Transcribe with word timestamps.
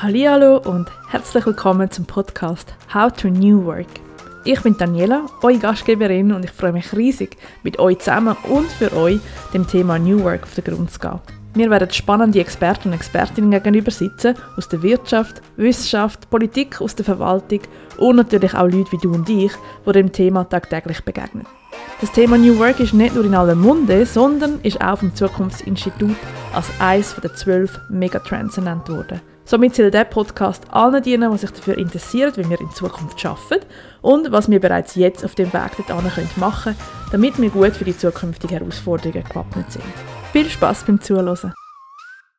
Hallo 0.00 0.58
und 0.58 0.88
herzlich 1.08 1.44
willkommen 1.44 1.90
zum 1.90 2.04
Podcast 2.04 2.72
How 2.94 3.12
to 3.12 3.26
New 3.26 3.64
Work. 3.64 3.88
Ich 4.44 4.60
bin 4.60 4.76
Daniela, 4.76 5.26
eure 5.42 5.58
Gastgeberin 5.58 6.30
und 6.30 6.44
ich 6.44 6.52
freue 6.52 6.70
mich 6.70 6.92
riesig, 6.92 7.36
mit 7.64 7.80
euch 7.80 7.98
zusammen 7.98 8.36
und 8.44 8.70
für 8.70 8.92
euch 8.96 9.18
dem 9.52 9.66
Thema 9.66 9.98
New 9.98 10.22
Work 10.22 10.44
auf 10.44 10.54
den 10.54 10.62
Grund 10.62 10.92
zu 10.92 11.00
gehen. 11.00 11.18
Wir 11.54 11.68
werden 11.68 11.90
spannende 11.90 12.38
Experten 12.38 12.90
und 12.90 12.94
Expertinnen 12.94 13.50
gegenüber 13.50 13.90
sitzen 13.90 14.36
aus 14.56 14.68
der 14.68 14.84
Wirtschaft, 14.84 15.42
Wissenschaft, 15.56 16.30
Politik, 16.30 16.80
aus 16.80 16.94
der 16.94 17.04
Verwaltung 17.04 17.62
und 17.96 18.14
natürlich 18.14 18.54
auch 18.54 18.70
Leute 18.70 18.92
wie 18.92 18.98
du 18.98 19.12
und 19.12 19.28
ich, 19.28 19.50
die 19.84 19.92
dem 19.92 20.12
Thema 20.12 20.44
tagtäglich 20.44 21.02
begegnen. 21.02 21.44
Das 22.00 22.12
Thema 22.12 22.38
New 22.38 22.56
Work 22.60 22.78
ist 22.78 22.94
nicht 22.94 23.16
nur 23.16 23.24
in 23.24 23.34
aller 23.34 23.56
Munde, 23.56 24.06
sondern 24.06 24.60
ist 24.62 24.80
auch 24.80 24.98
vom 24.98 25.12
Zukunftsinstitut 25.16 26.14
als 26.54 26.68
eines 26.78 27.16
der 27.16 27.34
zwölf 27.34 27.80
Megatrends 27.88 28.58
ernannt 28.58 28.88
worden. 28.88 29.20
Somit 29.48 29.74
soll 29.74 29.90
dieser 29.90 30.04
Podcast 30.04 30.64
allen 30.68 31.02
dienen, 31.02 31.32
die 31.32 31.38
sich 31.38 31.50
dafür 31.50 31.78
interessieren, 31.78 32.34
wie 32.36 32.50
wir 32.50 32.60
in 32.60 32.70
Zukunft 32.70 33.24
arbeiten 33.24 33.64
und 34.02 34.30
was 34.30 34.50
wir 34.50 34.60
bereits 34.60 34.94
jetzt 34.94 35.24
auf 35.24 35.34
dem 35.36 35.50
Weg 35.54 35.86
dorthin 35.88 36.28
machen 36.36 36.74
können, 36.74 37.10
damit 37.12 37.40
wir 37.40 37.48
gut 37.48 37.74
für 37.74 37.86
die 37.86 37.96
zukünftigen 37.96 38.58
Herausforderungen 38.58 39.24
gewappnet 39.24 39.72
sind. 39.72 39.84
Viel 40.32 40.50
Spaß 40.50 40.84
beim 40.84 41.00
Zuhören! 41.00 41.54